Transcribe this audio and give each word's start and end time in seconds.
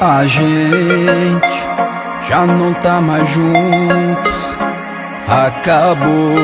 A 0.00 0.24
gente 0.24 1.68
já 2.28 2.44
não 2.46 2.74
tá 2.74 3.00
mais 3.00 3.26
juntos. 3.28 4.56
Acabou. 5.26 6.34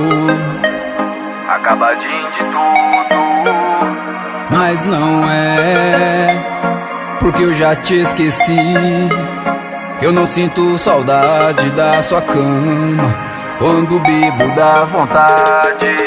Acabadinho 1.48 2.30
de 2.30 2.39
tudo. 2.39 3.53
Mas 4.50 4.86
não 4.86 5.30
é. 5.30 6.35
Porque 7.21 7.45
eu 7.45 7.53
já 7.53 7.77
te 7.77 8.00
esqueci. 8.00 8.59
Eu 10.00 10.12
não 10.12 10.27
sinto 10.27 10.79
saudade 10.79 11.69
da 11.71 12.03
sua 12.03 12.23
cama. 12.23 13.14
Quando 13.59 14.00
bebo 14.00 14.48
dá 14.57 14.84
vontade. 14.84 16.01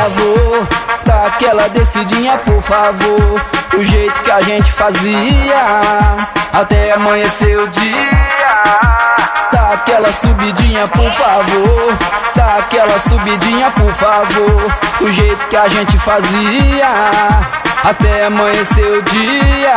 Favor. 0.00 0.68
Aquela 1.26 1.68
descidinha, 1.68 2.36
por 2.38 2.62
favor. 2.62 3.40
O 3.76 3.82
jeito 3.82 4.22
que 4.22 4.30
a 4.30 4.40
gente 4.40 4.72
fazia, 4.72 5.62
até 6.52 6.92
amanhecer 6.92 7.58
o 7.58 7.68
dia. 7.68 8.62
Dá 9.52 9.70
aquela 9.74 10.12
subidinha, 10.12 10.86
por 10.88 11.10
favor. 11.10 11.98
Dá 12.34 12.56
aquela 12.58 12.98
subidinha, 12.98 13.70
por 13.70 13.92
favor. 13.94 14.76
O 15.02 15.10
jeito 15.10 15.46
que 15.48 15.56
a 15.56 15.68
gente 15.68 15.98
fazia, 15.98 16.88
até 17.84 18.26
amanhecer 18.26 18.98
o 18.98 19.02
dia. 19.02 19.69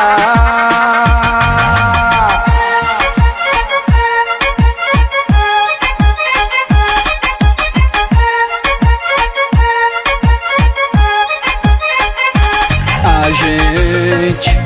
Gente 13.33 14.57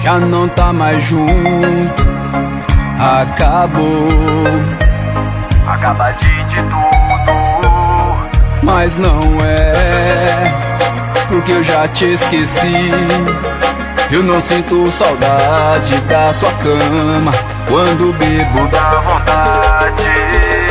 já 0.00 0.18
não 0.18 0.48
tá 0.48 0.72
mais 0.72 1.02
junto. 1.04 2.02
Acabou. 2.98 4.08
Acabadinho 5.66 6.48
de 6.48 6.56
tudo. 6.56 6.92
Mas 8.62 8.96
não 8.98 9.20
é, 9.44 10.54
porque 11.28 11.52
eu 11.52 11.62
já 11.62 11.88
te 11.88 12.12
esqueci. 12.12 12.90
Eu 14.10 14.22
não 14.22 14.40
sinto 14.40 14.90
saudade 14.92 15.96
da 16.02 16.32
sua 16.34 16.52
cama 16.54 17.32
quando 17.68 18.12
bebo 18.18 18.68
dá 18.68 19.00
vontade. 19.00 20.61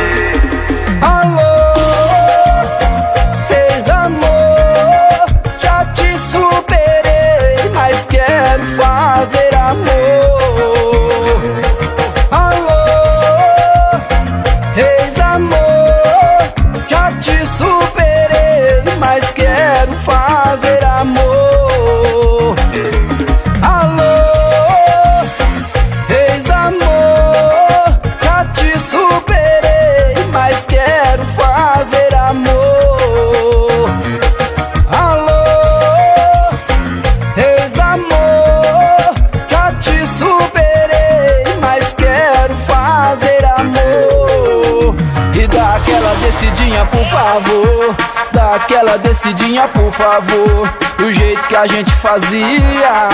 Descidinha, 46.42 46.84
por 46.86 47.04
favor. 47.04 47.96
Dá 48.32 48.54
aquela 48.56 48.98
descidinha, 48.98 49.68
por 49.68 49.92
favor. 49.92 50.68
Do 50.98 51.12
jeito 51.12 51.42
que 51.46 51.56
a 51.56 51.66
gente 51.66 51.90
fazia, 51.92 53.08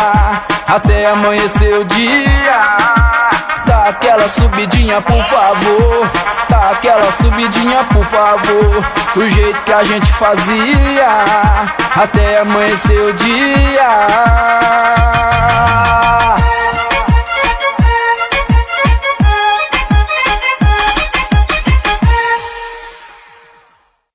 até 0.66 1.06
amanhecer 1.06 1.74
o 1.74 1.84
dia. 1.84 2.60
Dá 3.66 3.82
aquela 3.88 4.28
subidinha, 4.28 5.00
por 5.02 5.22
favor. 5.24 6.10
Dá 6.48 6.70
aquela 6.70 7.12
subidinha, 7.12 7.84
por 7.84 8.04
favor. 8.06 8.84
Do 9.14 9.28
jeito 9.28 9.62
que 9.62 9.72
a 9.72 9.84
gente 9.84 10.12
fazia, 10.14 11.08
até 11.96 12.38
amanhecer 12.38 13.02
o 13.02 13.12
dia. 13.12 15.17